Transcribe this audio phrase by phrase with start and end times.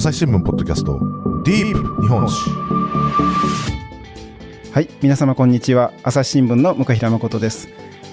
[0.00, 0.98] 朝日新聞ポッドキャスト
[1.44, 2.48] ディープ日本史
[4.72, 5.92] はい皆様こんにちは。
[6.02, 7.68] 朝日新聞の向平誠です。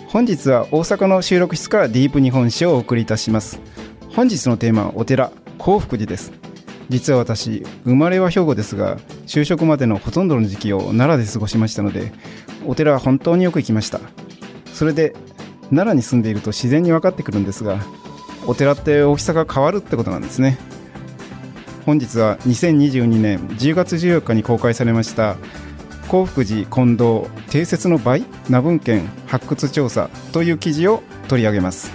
[0.10, 3.62] 本日は大阪の収録室からディープ日本史をお送りいたします。
[4.10, 6.34] 本日のテーマはお寺幸福寺です。
[6.90, 12.12] 実は私生まれは兵庫ですが就職までのほとんどの時期を奈良で過ごしましたので
[12.66, 14.02] お寺は本当によく行きました。
[14.74, 15.16] それで
[15.70, 17.80] 奈良に住んでいると自然に分かってくるんですが
[18.46, 20.58] お寺って大きさが変わるってことなんですね。
[21.88, 25.38] 本日は2022年10月14日に公開されました
[26.10, 31.94] 幸福寺近藤定説の倍名文献発掘調査という記事を取り上げます。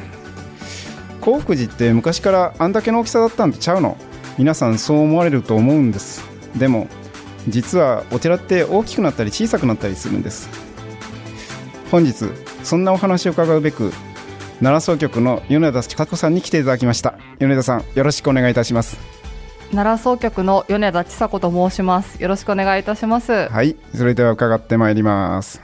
[1.20, 3.98] 幸福寺って昔からあんだけの大きさだったんちゃうの？
[4.38, 6.24] 皆さんそう思われると思うんです。
[6.56, 6.88] でも
[7.46, 10.48] 実はお寺って大きくなったり小さくなったりするんです。
[11.90, 12.30] 本日
[12.62, 13.92] そんなお話を伺うべく
[14.60, 17.18] 奈良総局の米田千佳子さんに来ていただきました。
[17.38, 19.21] 米田さんよろしくお願いいたします。
[19.72, 25.62] 奈良総局の米田千佐子と申しますよろしくお願いいたしますはいそれでは伺ってまいります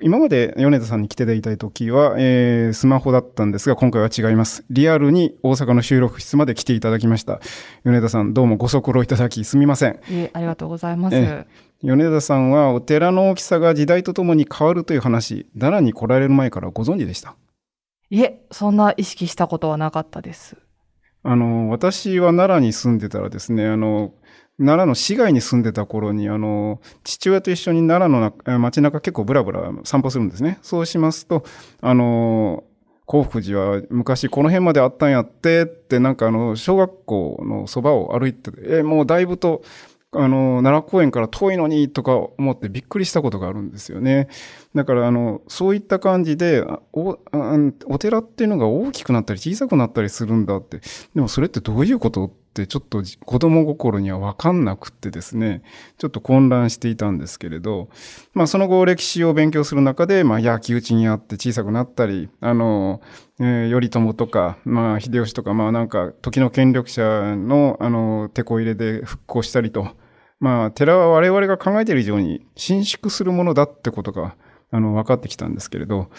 [0.00, 4.64] 今まで米田さんに来ていただいた時は、えー、スマホだったんですが、今回は違います。
[4.70, 7.40] リアルに大阪の収録室まで来ていただきました。
[7.82, 9.94] 米田さん、どうもご足労いただき、すみません。
[9.94, 11.46] いえ、ありがとうございます。
[11.82, 17.34] 米田さんは、お寺の大きさが時代とともに変わるという話、奈良に来られる前からご存知でした？
[18.08, 20.56] いえ、そんな意識したことはなかったです。
[21.22, 24.14] あの、私は奈良に住んでたらですね、あの、
[24.58, 30.58] 奈良の市街に住んでた頃に、あの、父親と一緒に奈良の街中結構ブラブラ散歩するんですね。
[30.62, 31.44] そうしますと、
[31.80, 32.64] あの、
[33.06, 39.62] 幸福寺は昔この辺まであったんやってって、なんかあの、小学校のそばを歩いてて、え、もうだいぶと
[40.12, 44.28] あの、奈良公園から遠いのにとか思ってびっくりしたことがあるんですよね。
[44.74, 46.64] だから、あの、そういった感じで
[46.94, 47.18] お、
[47.86, 50.80] お寺っていうのが大きくなったり小さくなったりするんだって。
[51.14, 55.62] でもそれってどういうことってちょっと子供心にはわかんなくってですね、
[55.98, 57.88] ちょっと混乱していたんですけれど、
[58.34, 63.00] まあその後歴史を勉強する中で、まあ焼き討ちにあって小さくなったり、あの、
[63.40, 69.88] えー、頼朝とか、まあ、秀吉とか、まあなんか、時の権力者の、あの、手こ入れで復興したりと、
[70.40, 74.36] まあ、寺は我々が考えている以上に伸縮するものだってことが、
[74.70, 76.10] あの、分かってきたんですけれど、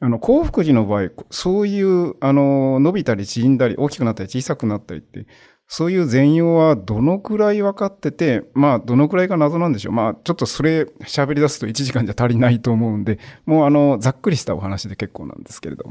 [0.00, 5.26] あの、幸福寺の場合、そういう、あの、伸びたり縮んだり、大きくなったり小さくなったりって、
[5.70, 9.92] そういう全容はどのくらい分かってて、まあ、どのくらいが謎なんでしょう。
[9.92, 15.84] まあ、ちょっとそれ喋り出すと1時間じゃ足りないと思うんで、もうあの、ざっくりしたお話で結構なんですけれど。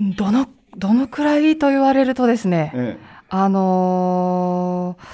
[0.00, 5.04] どの、どのくらいと言われるとですね、ええ、あのー、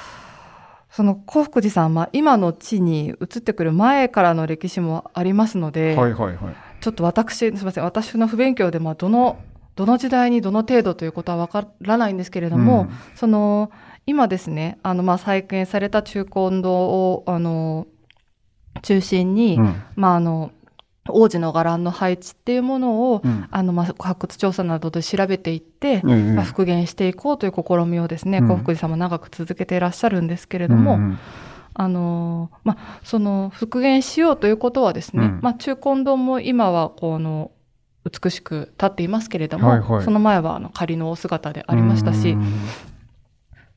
[0.95, 9.41] その幸福寺さん、まあ、今の地に移ってくる前からの歴史もありますので、はいはいはい、ちょっと私、すみません、私の不勉強で、まあ、どの、
[9.77, 13.71] どの時代にどの程度ということはわからないんですけれども、うん、その、
[14.07, 17.87] 今ですね、あの、まあ、再建された中高堂を、あの、
[18.83, 20.51] 中心に、うん、まあ、あの、
[21.09, 30.99] 王子の伽藍の配置っていうものを、うん、あのまあ、発掘調査などで調べていって、うん、まあ、復元していこうという試みをですね、幸福寺さんも長く続けていらっしゃるんですけれども、
[31.75, 37.51] あのまあ、その復元しようということはですね、まあ、中根堂も今はこの
[38.09, 42.37] 美しく立っていますけれども、はいはい、その前はあの仮のお姿でありましたし、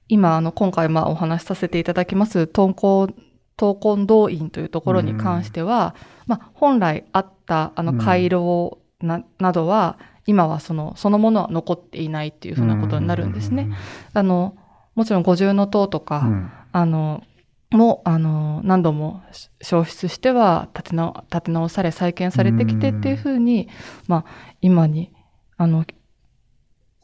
[0.08, 3.14] 今あの今回まあお話しさせていただきます東光
[3.58, 13.64] 闘魂動員というところに関しては、うん、まあ、本来あったあの回廊なうん、などは今はそのそのものは残っていないっていうふうなことになるんですね。
[13.64, 13.76] うん、
[14.14, 14.56] あの
[14.96, 16.28] もちろん五重塔とか、
[16.72, 17.24] あの
[17.72, 19.22] もあの何度も
[19.62, 23.70] 消失しては立て直立て直され再建されてきてっていうふうに、
[24.08, 25.12] まあ、今に
[25.58, 25.94] あの受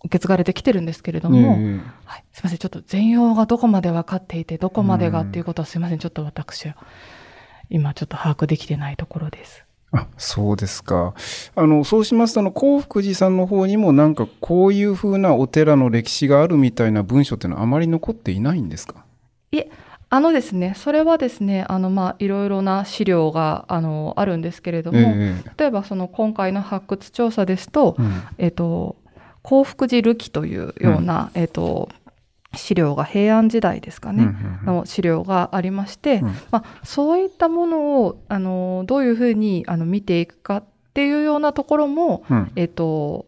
[0.09, 1.57] け継がれてきてるんですけれども、
[2.05, 6.75] はい、すみません、ちょっと全容がどこまで分かっていて、どこまでがっていうことはすみません、ちょっと私は
[7.69, 9.65] 今ちょっと把握できてないところです。
[9.91, 11.15] あ、そうですか。
[11.55, 19.05] あの、そうしますと、あの、幸福寺さんの方にもなんかこういうふうなお寺の歴史があるみたいな文書っていうのはあまり残っていないんですか？
[19.51, 19.71] いえ、
[20.09, 28.95] あのですね、それはですね、あの、まあ、いろいろな資料が、あの、あるんですけれども、えー、例えばその今回の発掘調査ですと、うん、えっ、と、
[29.41, 31.89] 幸福寺瑠記というような、うん、えっ、と、
[32.55, 40.63] 資料が平安時代ですかね、の資料がありまして、うん、まあ、そういったものをあのどういうふうにあの見ていくかっ
[40.93, 43.25] ていうようなところも、うん、えっ、と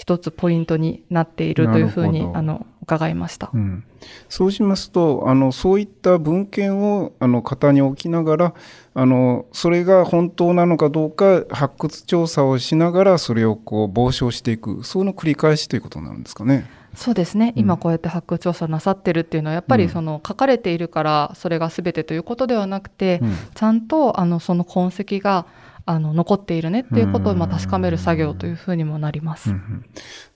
[0.00, 3.50] 一つポイントになっているというふうにあの伺いました。
[3.52, 3.84] うん、
[4.30, 8.54] そうしますと、あの、そういった文献を、あの、型に置きながら、
[8.94, 16.64] あの、それが本当なのかどうか発掘調査をしながら、それをこう、傍聴していく、その繰り返しということになるんですかね。
[16.94, 25.46] そうですね、今こうやって発掘調査なさってるっていうのはやっぱりその書かれているからそれが全てということではなくて、うん、ちゃんとあのその痕跡が
[25.86, 29.54] あの残っているねっていうことをまあ確かめる作業というふうにもなります。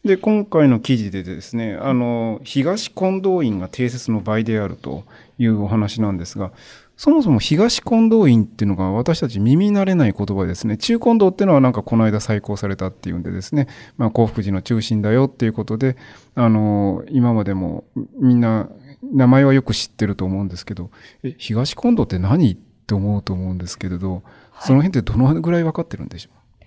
[0.05, 5.05] で今回の記事でですねあの東近藤院が定説の倍であると
[5.39, 6.53] いうお話なんですが
[6.97, 10.77] そもそも東近藤院っていうのが私たち耳慣れない言葉ですね。
[10.77, 15.97] 中近藤っていうのはなんかこの間再興されたっていうんでですね、まあ幸福寺の中心だよっていうことで、
[16.37, 17.85] あの、今までも
[18.21, 18.69] みんな
[19.03, 20.91] 名前はよく知ってると思うんですけど、
[21.25, 22.59] え、東近藤って何？
[22.85, 24.23] って思うと思うんですけれど、
[24.61, 26.65] その辺ってどのぐらい分かってるんでしょう？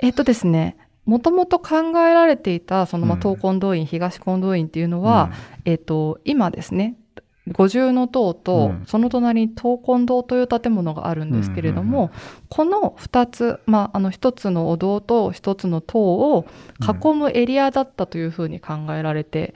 [0.00, 0.76] えっとですね、
[1.06, 5.30] もともと考えられていた、その、まあ、東近藤院、東近藤院っていうのは、
[5.64, 6.96] うん、えっと、今ですね、
[7.52, 12.10] 五重塔と、その隣に東近堂という建物があるんですけれども、
[12.48, 16.44] この2つ、まあ、あの1つのお堂と1つの塔を
[16.80, 19.54] 囲むエリアだったというふうに考えられて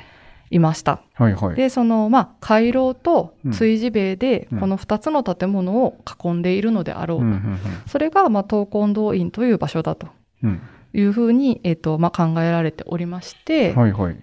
[0.51, 1.03] いました。
[1.15, 7.25] はいはい、でその、まあ、回廊と追事塀でこの2つの建物を囲んでいるのであろうと、
[7.89, 10.09] それが、まあ、東近堂院という場所だと。
[10.93, 14.17] いうふうに、えーとまあ、考えられておりまして、はいはい、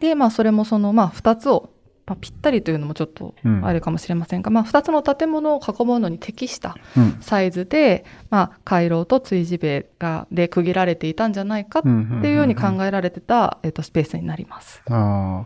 [0.00, 1.70] でまあ、それもその、まあ、2つを
[2.06, 6.76] まあ、ぴったりというのもちょっとあるかもしれませんが、うん、まあ、2つの建物を囲むのに適した
[7.20, 14.82] サイズで、うん、まあ、回廊と追事塀がで区切られていたんじゃないかっていうように考えられてた、えー、とスペースになります。
[14.90, 15.44] あ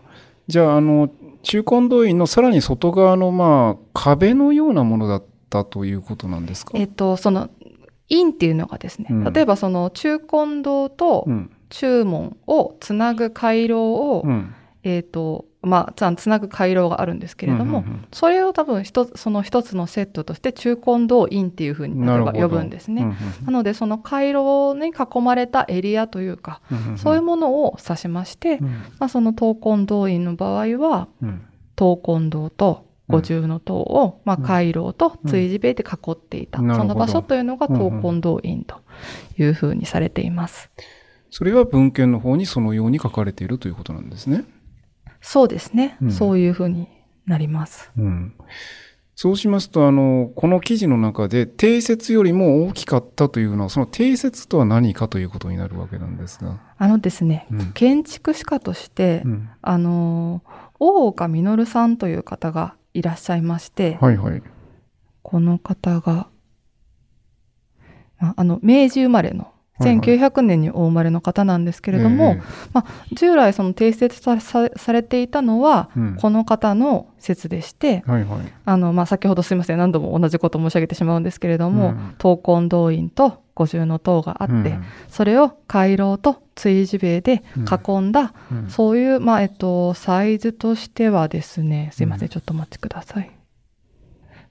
[0.48, 1.10] じゃああの
[1.42, 7.50] 中根動員のさらに外側の、まあ、壁のようなものだったということなんですか、えっ、ー、とその
[8.08, 11.28] 院っていうのがですね、うん、例えばその中根堂と
[11.68, 14.24] 中門をつなぐ回廊を、
[14.82, 23.02] えっ、ー、とまあ、つなぐ回廊があるんですけれども、うんうんうん、それを多分一つその一つのセットとして中根動院っていうふうに呼ぶんですね。
[23.02, 31.42] なうんうん、なのでその回廊に囲まれたエリアというか、うんうん、そういうものを指しまして、うん、まあ、その東根動院の場合は、うん、
[31.76, 38.76] 東根堂と五重の塔を、まあ、回廊と追事塀で囲っていた、その場所というのが東根動院と
[39.38, 40.70] いうふうにされています。
[41.30, 44.44] それは文献の方にそのように書かれているということなんですね。
[45.20, 46.88] そうですね、うん、そういうふうに
[47.26, 47.90] なります。
[47.96, 48.34] うん、
[49.14, 56.60] そうしますと、あの、この記事の中で、定説よりも大きかったというのは、その定説とは何かということになるわけなんですが。
[56.78, 60.42] あのですね、うん、建築士家として、うん、あの、
[60.78, 64.42] 大岡実さんという方がいらっしゃいまして、はいはい、
[65.22, 66.28] この方が、
[68.18, 75.90] あの、明治生まれの1900年にお生まれの方なんですけれども、はいはい、まあ、従来その定説さされていたのは、
[76.20, 93.30] この方の説でして、はいはい、あのまあ、先ほどすいません何度も同じことを申し上げてしまうんですけれども、うん、闘魂動員と五重の塔があって、うん、それを回廊と追事塀で囲んだ、うん、そういう、まあえっと、サイズとしてはですねすいません、ちょっとお待ちください。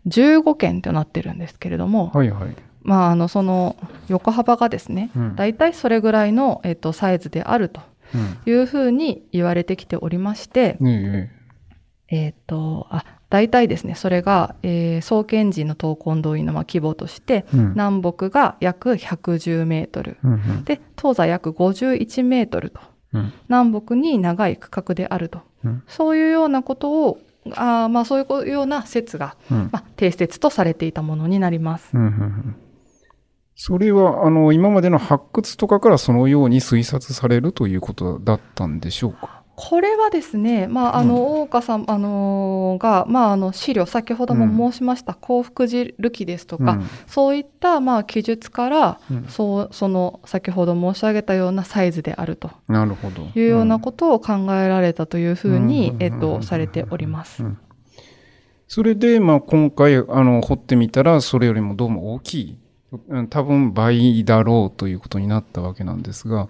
[0.07, 2.55] 15件となってるんですけれども、はいはい
[2.87, 3.75] まあ、あのその
[4.07, 7.81] 横幅がですね、うん、大体それぐらいの、えーと、サイズであると
[8.45, 11.29] いうふうに言われてきておりまして、うん、
[12.07, 12.29] え。
[12.29, 22.79] っ、ー、とあ大体ですねそれが、えー、創建時の闘魂動員のまあ規模として、うん、南北が約110メートル、うんうん、で東西約51メートルと、
[23.49, 25.41] 南北に長い区画であると、
[25.89, 27.19] そういうようなことを
[27.53, 31.89] あまあそういうような説が、まあ、定説とされていたものになります。
[31.93, 32.55] うんうんうん
[33.59, 39.41] それは、あの、今までの発掘とかからそのように推察されるということだったんでしょうか？
[39.55, 52.51] これはですね、まあ、あの、大岡さん、あのが、まあ、あの、資料、先ほども申しました、幸福寺瑠器ですとか、うん、そういった、まあ、記述から、うん、そう、その、先ほど申し上げたようなサイズであると。
[52.67, 53.23] なるほど。
[53.35, 57.43] いうようなことを考えられたというふうに、えっと、されております。
[58.67, 62.57] それで、まあ、今回、あの、掘ってみたら、それよりもどうも大きい
[63.29, 66.47] 多分倍だろうということになったわけなんですが、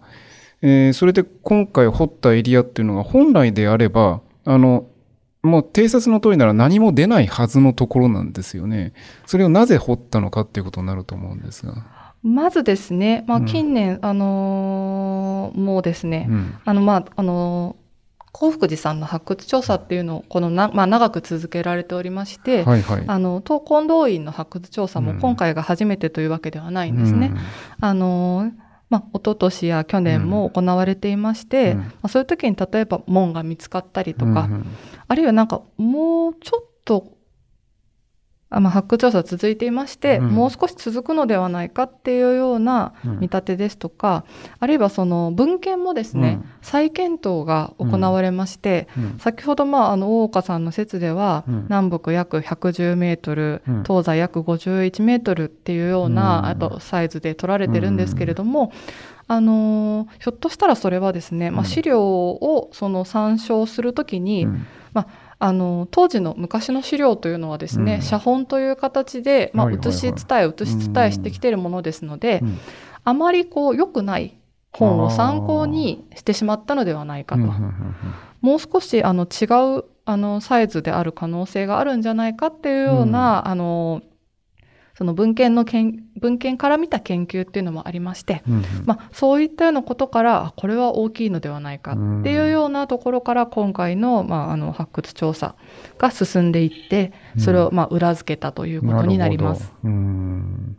[0.61, 4.87] えー、それで今回掘ったエリアっていうのが本来であれば、あの、
[5.43, 8.93] もう偵察の通りなら何も出ないはずのところなんですよね。
[9.25, 11.85] それをなぜ掘ったのかっていうことになると思うんですが。
[12.23, 17.86] まずですね、まあ近年、うん、あのー、もうですね、うん、あの、まあ、あのー
[18.31, 27.31] 幸福寺さんの発掘調査っていうのをこのな、まあ、長く続けられておりまして、はいはい、あの東近動院の発掘調査も今回が初めてというわけではないんですね。
[27.33, 27.37] うん、
[27.81, 28.51] あの
[28.89, 34.65] まあ、一昨年や去年も行われていまして、うん、まあ、そういう時に例えば門が見つかったりとか、うんうん、
[35.07, 37.16] あるいはなんかもうちょっと
[38.49, 48.87] あまあ、発掘調査続いていまして、うん、もう少し続くのではないかっていうような見立てですとか、うん、あるいはその文献もですね、うん、再検討が行われまして、
[49.19, 58.71] 先ほどまああの大岡さんの説では、南北約110メートル、東西約51メートルっていうような、あとサイズで取られてるんですけれども、
[59.27, 64.47] あのひょっとしたらそれはですね、まあ、資料をその参照するときに、
[64.93, 72.57] まああの当時の昔の資料というのはですね、うん、写本という形で、まあ、写し伝え、写し伝えしてきているものですので、うん、
[73.03, 74.35] あまりこう良くない
[74.71, 77.41] 本を参考にしてしまったのではないかと。
[78.41, 79.45] もう少しあの違
[79.79, 84.01] うあのサイズである可能性があるんじゃないかっていうような、うん、あの
[84.97, 95.55] その文献のけん文献から見た研究っていうのもありまして、うんうん、まあ、そういったようなことからこれは大きいのではないかっていうようなところから今回の,、まあ、あの発掘調査
[95.99, 99.71] が進んでいってそれをまあ裏付けたということになります。
[99.83, 100.77] うん、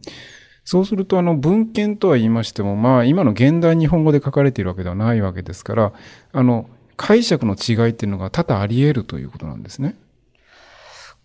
[0.64, 5.92] そうするとあの文献とは言いましても、まあ、今の現代日本語で書かれているわけではないわけですから
[6.32, 9.94] あの解釈の違いっていうのが多々あり得るということなんですね。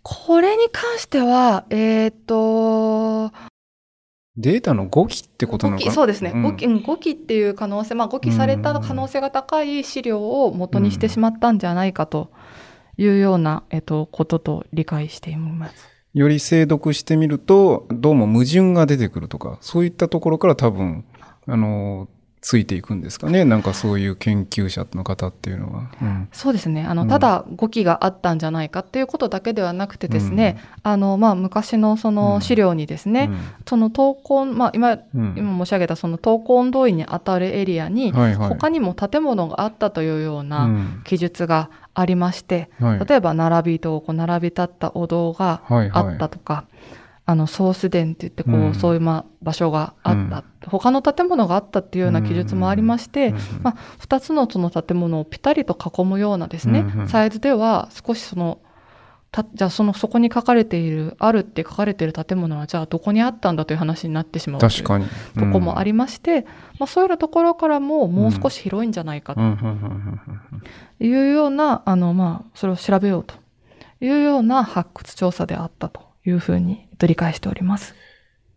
[0.03, 3.31] これに関しては、えっ、ー、と、
[4.35, 6.67] データの誤記ってことなのかそうですね、うん、誤記。
[6.67, 12.31] 誤記っていう可能性、まあ誤記された可能性が高い資料を元にしてしまったんじゃないかと
[12.97, 15.87] いうような、えっ、と、ことと理解しています。
[16.13, 21.05] より精読してみると、どうも矛盾が出てくるとか、そういったところから多分、
[21.47, 22.09] あの、
[22.43, 23.45] ついていくんですかね？
[23.45, 25.89] なんかそういう研究者の方っていうのは。
[26.01, 26.85] うん、そうですね。
[26.85, 40.69] あの、ただ語気があったんじゃないかっていうことだけではなくてですね、うん、あのまあ、昔のその資料にですね、うん、その闘魂、まあ今、今申し上げたその闘魂同意に当たるエリアに、他にも建物があったというような
[41.05, 42.69] 記述がありまして、
[43.07, 58.59] 例えば並びとこう並び立ったお堂があったとか、はいはいあの、ソース殿って言って、こう、うん、そういう、ま、場所があった、うん、他の建物があったっていうような記述もありまして、うん、まあ、二つのその建物をピタリと囲むようなですね、サイズでは、少しその、
[59.33, 65.07] たじゃあそのそこに書かれているあるって書かれている建物はじゃあどこにあったんだという話になってしまう確かに、
[65.39, 66.45] とこもありまして、
[66.79, 69.41] まあ、そういうところからももう少し広いんじゃないかと
[71.03, 73.33] いうようなあの、まあ、それを調べようと
[74.01, 77.95] いうような発掘調査であったというふうに理解しております。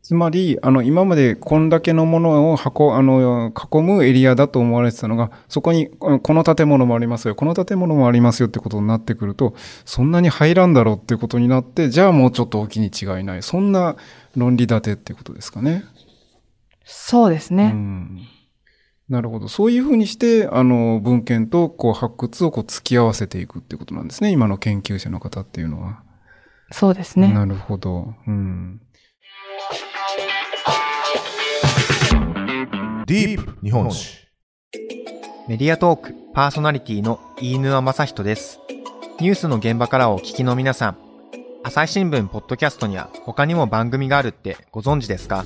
[0.07, 13.43] つまり、あの、今までこんだけのものを箱、あの、囲むエリアだと思われてたのが、そこに、この建物もありますよ、この建物もありますよってことになってくると、そんなに入らんだろうってことになって、じゃあもうちょっと大きに違いない。
[13.43, 13.97] そんな
[14.37, 15.83] 論理立てってことですかね。
[16.85, 17.73] そうですね。
[17.75, 18.21] うん、
[19.09, 19.49] なるほど。
[19.49, 24.31] そういうふうにして、あの、文献とこう発掘をこう付き合わせていくってことなんですね。
[24.31, 26.06] 今の研究者の方っていうのは。
[26.73, 27.33] そうですね。
[27.33, 28.15] なるほど。
[28.27, 28.81] うん。
[33.07, 34.19] ディープ日本史
[35.49, 38.59] メディアトークパーソナリティの飯沼正人です。
[39.21, 40.99] ニュースの現場からお聞きの皆さん、
[41.63, 45.45] 朝日新聞ポッドキャストには他にも番組があるってご存知ですか？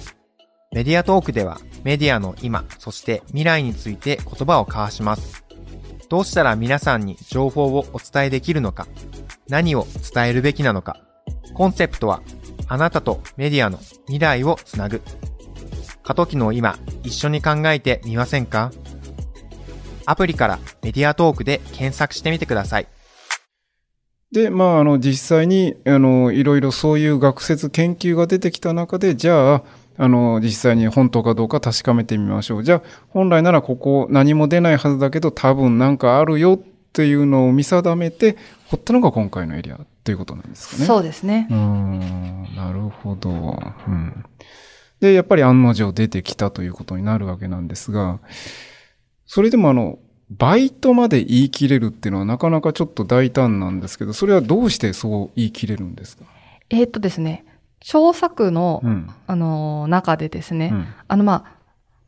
[0.72, 5.44] メディアトークではメディアの今、そして未来について言葉を交わします。
[6.08, 8.86] どうしたら皆さんに情報をお伝えできるのか、
[9.48, 10.96] 何を伝えるべきなのか、
[11.54, 12.22] コンセプトは、
[12.68, 15.02] あなたとメディアの未来をつなぐ。
[16.02, 18.72] 過渡期の今、一緒に考えてみませんか？
[20.06, 22.88] アプリからメディアトークで検索してみてください。
[24.32, 29.62] で、まあ、あの、実際に、あの、いろいろそういう学説研究が出てきた中で、じゃあ、
[29.98, 32.62] あの、実際に本当かどうか確かめてみましょう。
[32.62, 36.58] じゃあ、本来ならここ何も出ないはずだけど、多分なんかあるよっ
[36.92, 38.36] ていうのを見定めて、
[38.68, 40.86] 掘ったのが今回のエリアっていうことなんですかね。
[40.86, 41.46] そうですね。
[41.50, 43.30] うん、なるほど。
[43.86, 44.24] うん。
[45.00, 48.18] で、やっぱり案の定出てきたということになるわけなんですが、
[49.26, 49.98] それでもあの、
[50.30, 56.24] バイトまで言い切れるっていうのはなかなかちょっと大胆なんですけど、それはどうしてそう言い切れるんですか？
[56.70, 57.44] えー、っとですね、
[57.80, 61.59] 調査区の、うん、あの、中でですね、うん、あの、まあ、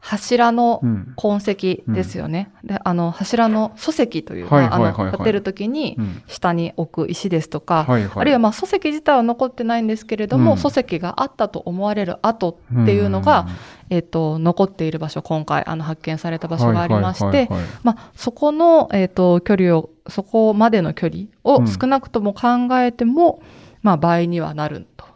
[0.05, 0.83] 柱の
[1.15, 2.51] 痕跡ですよね。
[2.65, 13.47] うん、で、あの、柱の礎石という、まあ、あの、建てるときに、下に置く石ですとか、はいはい、あるいは、まあ、礎石自体は残ってないんですけれども、うん、礎石があったと思われる跡っていうのが、
[13.91, 17.49] うん、えっ、ー、と、残っている場所、今回、あの、発見された場所がありまして、
[17.85, 23.41] まあ、そこの、えっ、ー、と、距離を、そこまでの距離を少なくとも考えても、
[23.83, 25.07] まあ、倍にはなると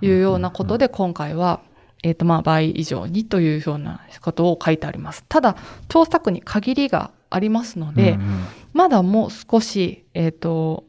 [0.00, 1.58] いうようなことで、今回は、
[2.02, 5.24] えっ、ー、と、まあ、倍以上にというようなことを書いてあります。
[5.28, 5.56] ただ、
[5.88, 10.84] 調査区に限りがありますので、うんうん、まだもう少し、えっ、ー、と、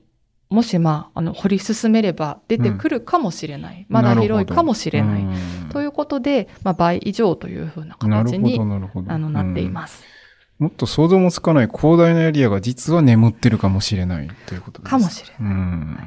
[0.50, 3.80] もしまあ、あの、掘り進めれば出てくるかもしれない。
[3.80, 5.26] うん、まだ広いかもしれない。
[5.72, 10.04] ということで、まあ、倍以上というふうな形にあのなっています。
[10.60, 15.38] うん、もっと想像もつかない広大なエリアが実は眠ってるかもしれないということですかもしれない。
[15.40, 15.98] うん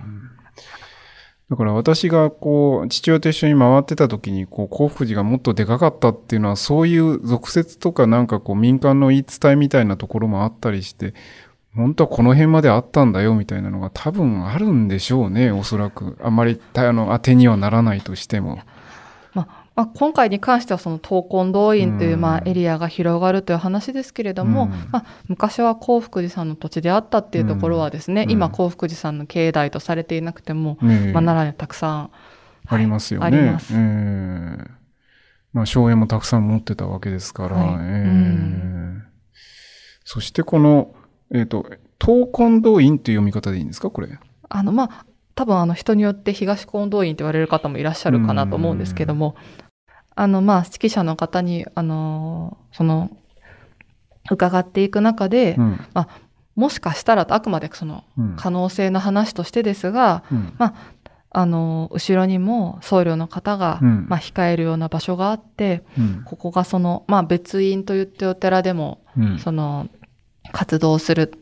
[1.50, 11.12] だから私がこう、父親と一緒に回ってた時に、こう、幸福寺がもっとでかかったっていうのは、そういう俗説とかなんかこう、民間の言い伝えみたいなところもあったりして、
[11.74, 16.16] 本当はこの辺まであったんだよみたいなのが多分あるんでしょうね、おそらく。
[16.22, 18.60] あまり、あの、当てにはならないとしても。
[19.80, 32.10] まあ、まあ、今回に関してはその闘魂動員という、まあ、エリアが広がるという話ですけれども、うん、まあ、昔は幸福寺さんの土地であったっていうところはですね、うん、今幸福寺さんの境内とされていなくても、うん、まあ、奈良にたくさん、
[32.66, 33.26] ありますよね。
[33.26, 33.72] あります。
[33.72, 34.70] えー、
[35.52, 39.00] まあ、荘園もたくさん持ってたわけですから、はい、えー、
[40.04, 40.94] そしてこの、
[41.32, 41.66] えっ、ー、と、
[41.98, 43.90] 東近道院っていう読み方でいいんですか？
[43.90, 44.08] これ。
[44.48, 49.36] あの、まあ、多分あの人によって東近道院って言われる方もいらっしゃるかなと思うんですけども、
[50.20, 53.10] あの、まあ、指揮者の方に、あの、その、
[54.30, 56.08] 伺っていく中で、うん、まあ、
[56.56, 58.04] もしかしたらとあくまでその
[58.36, 60.74] 可能性の話としてですが、うん、まあ、
[61.30, 65.84] あの、後ろにも僧侶の方が、うん、まあ、控えるような場所があって、
[66.26, 69.00] ここがその、まあ、別院と言ってお寺でも、
[69.42, 69.88] その、
[70.52, 71.32] 活動する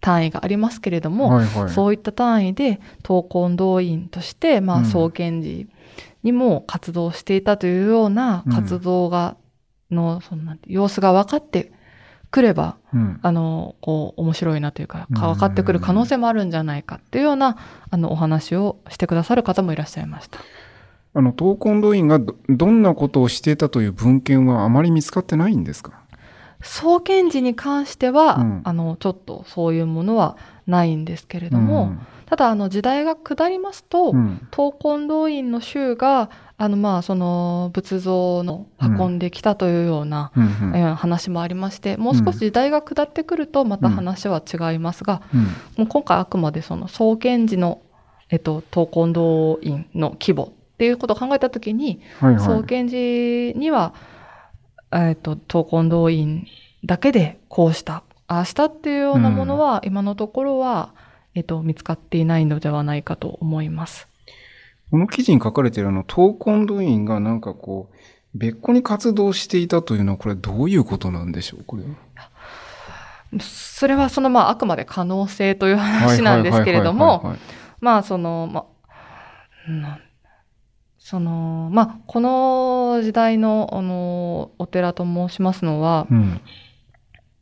[0.00, 5.68] 単位がありますけれども、はいはい、そういった単位で闘魂動員として、まあ、創建寺
[6.24, 9.36] にも活動していたというような活動が、
[9.90, 11.70] の、そんな様子が分かって
[12.30, 17.56] くれば、うん、あの、こう、面白いなというか、分かってくる可能性もあるんじゃないかっていうような、
[17.90, 20.40] あの、お話をしてくださる方もいらっしゃいました。
[21.16, 25.92] あの、闘魂動員がどんなことをしていたという文献はあまり見つかってないんですか？
[26.64, 40.32] 創建時に関しては、うん、あの、ちょっとそういうものはないんですけれども、うん、ただ、あの、時代が下りますと、うん、闘魂動員の衆が、あの、まあ、その、仏像の運んできたというような、
[40.96, 45.20] 話もありまして、もう少し時代が下ってくると、また話は違いますが、
[45.76, 47.82] もう今回あくまでその、創建時の、
[48.30, 53.92] えっと、闘魂動員の規模っていうことを考えたときに、はいはい、創建時には、
[54.94, 56.46] えっ、ー、と、闘魂動員
[56.84, 60.94] だけでこうした、ああしたっていうようなものは、今のところは、
[61.34, 64.08] えっ、ー、と、見つかっていないのではないかと思います。
[64.90, 67.96] この記事に書かれているあの、闘魂動員がなんかこう、
[68.34, 72.30] 別個に活動していたというのは、これどういうことなんでしょうこれは？
[73.40, 77.36] それはそのまああくまで可能性という話なんですけれども、
[77.80, 78.66] まあその、ま
[79.68, 79.98] あ、
[81.04, 86.40] その、まあ、この時代の、あの、お寺と申しますのは、うん、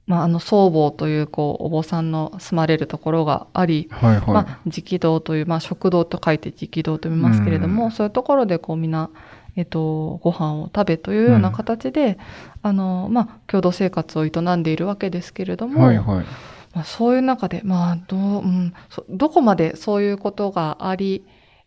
[0.08, 9.10] まあ、あの、僧坊という、こう、お坊さんの住まれるところがあり、はいはい、まあ、直道という、まあ、食堂と書いて直道と言いますけれども、うん、そういうところで、こう、みんな、
[9.54, 12.16] えっと、ご飯を食べというような形で、うん、
[12.62, 16.24] あの、まあ、共同生活を営んでいるわけですけれども、はいはい、
[16.74, 18.74] まあ、そういう中で、まあ、どう、うん、
[19.08, 21.24] どこまでそういうことがあり、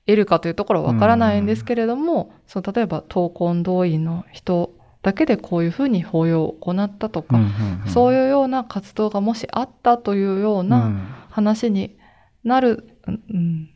[0.08, 7.40] 得るかというところはわからないんですけれども、その例えば闘魂動員の人だけでこういうふうに法要を行ったとか、
[7.88, 11.98] そういうような活動がもしあったというような話に
[12.44, 13.70] なる、うん、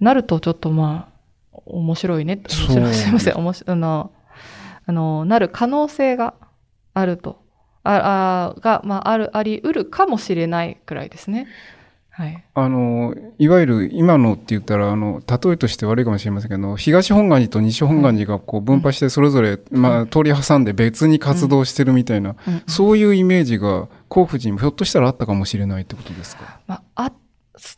[0.00, 1.08] なるとちょっとま
[1.52, 2.36] あ、面白いね。
[2.36, 2.94] 面白い。
[2.94, 3.36] すいません。
[3.36, 3.76] 面白い。
[3.76, 4.12] あの、
[4.86, 6.34] あの、なる可能性が
[6.94, 7.42] あると。
[7.82, 11.46] あ、あが、まあ、ある、あり得るかもしれないくらいですね。
[12.18, 27.12] はい、あの、いわゆる今のって言ったら、あの、例えとして悪いかもしれませんけど、東本願寺と西本願寺がこう分派してそれぞれ、うん、まあ、通り挟んで別に活動してるみたいな、うん、そういうイメージが、甲府寺にもひょっとしたらあったかもしれないってことですか、まあ、あ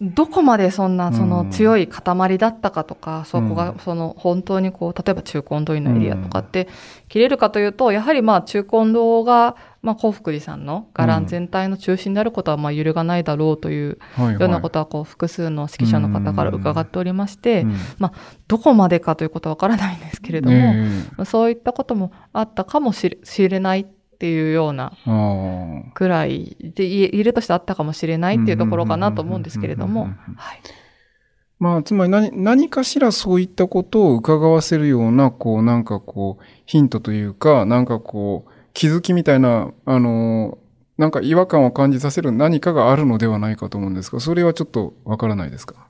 [0.00, 6.68] どこまでそんなその強い塊だったかとか、そこがその本当にこう、例えば中高道院のエリアとかって
[7.08, 17.66] 切れるかというと、やはりまあ中高道が、まあ幸福寺さんの伽藍全体の中心であることはまあ揺るがないだろうというようなことはこう複数の指揮者の方から伺っておりまして、
[17.98, 18.12] まあ
[18.48, 23.86] どこまでかということはわからないんですけれども、そういったこともあったかもしれない
[24.20, 24.92] っていうような
[25.94, 30.10] くらいでいるとしてあったかもしれないっていうところかなと思うんですけれども。
[31.58, 40.58] まあ、つまり何何かしらそういったことを伺わせるような、こう、なんかこう、ヒントというか、なんかこう、気づきみたいな、あの、
[40.98, 45.86] なんか違和感を感じさせる何かがあるのではないかと思うんですが、それはちょっとわからないですか？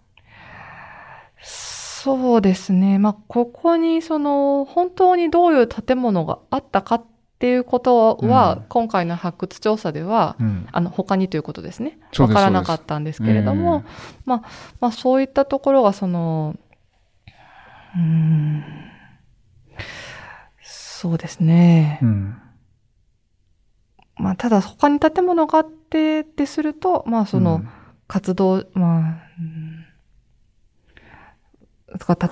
[1.43, 2.99] そうですね。
[3.01, 7.05] まあ、ここにその本当にどういう建物があったかっ
[7.41, 11.99] ていうことは、うん、今回の発掘調査では、うん、あの他にということですね。
[12.19, 13.83] わからなかったんですけれども、
[14.27, 14.43] まあ、
[14.79, 16.55] まあそういったところがその、
[17.97, 18.63] うん、
[20.63, 21.99] そうですね。
[22.03, 22.37] うん、
[24.17, 27.63] まあただ他に建物があってってすると、まあその
[28.07, 29.23] 活動、まあ、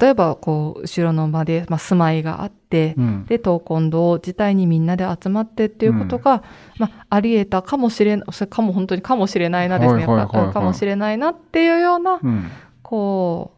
[0.00, 6.40] 例えば、こう、後ろの場で、まあ、住まいがあって、うん、で、闘魂堂自体にみんなで集まってっていうことが、うん、
[6.78, 12.50] まあ、あり得たかもしれない、それかも本当にかもしれないなですね、やっぱ、かもしれないなっていうような、うん、
[12.82, 13.56] こ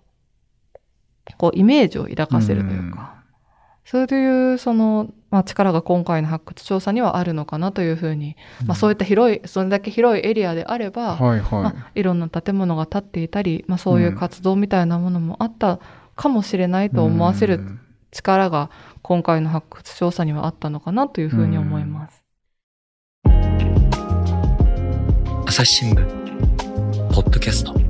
[0.75, 3.17] う、こう、イメージを抱かせるというか、
[3.85, 11.63] そういう、その、まあ、力が今回の発掘調査にはあるのかなというふうに、まあ、そういった広い、それだけ広いエリアであれば、はいはい。
[11.63, 15.79] まあ、いろんな建物が建っていたり、まあ、そういう活動みたいなものもあった
[16.17, 17.61] かもしれないと思わせる
[18.11, 18.71] 力が
[19.03, 22.23] 今回の発掘調査にはあったのかなというふうに思います。
[25.47, 26.07] 朝日新聞
[27.13, 27.90] ポッドキャスト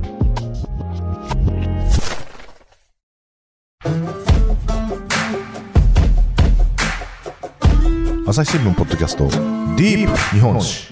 [8.31, 10.87] 朝日新聞ポッドキャストディープ日本史。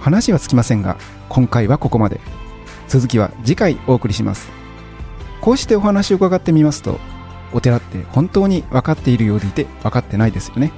[0.00, 0.98] 話はつきませんが
[1.30, 2.20] 今回はここまで。
[2.88, 4.50] 続きは次回お送りします。
[5.40, 7.00] こうしてお話を伺ってみますと
[7.54, 10.72] お寺って本当に分かっているようでいて分かってないですよね。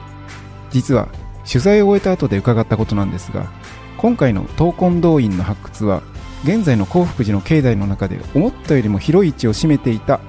[0.70, 1.08] 実は
[1.44, 3.50] 取材を終えた後で伺ったことなんですが
[3.98, 6.04] 今回の闘魂動員の発掘は
[6.44, 10.20] 現在の興福寺の境内の中で思ったよりも広い位置を占めていた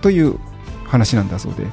[0.00, 0.40] という
[0.86, 1.68] 話なんだそうで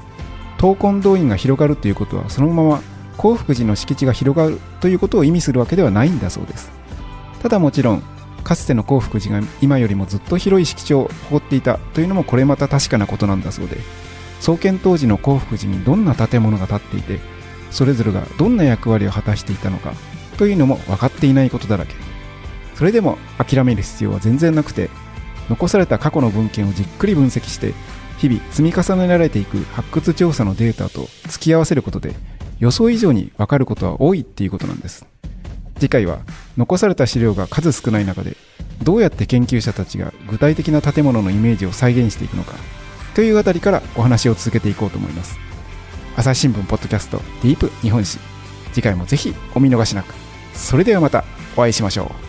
[0.60, 2.82] 闘魂動員が広がるということはそのまま
[3.17, 6.72] 興福寺の敷地が広がるということを意味するわけではないんだそうです
[7.41, 8.04] ただもちろん
[8.43, 13.78] かつての興福寺が今よりもずっと広い敷地を誇っていたというのもこれまた確かなことなんだそうで
[14.39, 17.19] 創建当時の興福寺にどんな建物が建っていて
[17.72, 19.93] それぞれがどんな役割を果たしていたのか
[20.38, 22.10] というのも分かっていないことだらけ。
[22.80, 24.89] それでも諦める必要は全然なくて
[25.50, 27.74] 残された過去の文献をじっくり分析して
[28.19, 32.13] 日々積み重ねられていく発掘調査のデータと突き合わせることで
[32.60, 35.05] 予想以上に分かることは多いっていうことなんです。
[35.75, 36.19] 次回は
[36.58, 38.36] 残された資料が数少ない中で
[38.84, 42.55] どうやって研究者たちが具体的な建物のイメージを再現していくのか
[43.15, 45.38] というあたりからお話を続けていこうと思います。
[46.17, 48.19] 朝日新聞ポッドキャストディープ日本史。
[48.73, 50.13] 次回もぜひお見逃しなく。
[50.53, 51.23] それではまた
[51.55, 52.29] お会いしましょう。